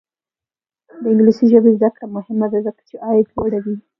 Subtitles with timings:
[1.01, 3.75] د انګلیسي ژبې زده کړه مهمه ده ځکه چې عاید لوړوي.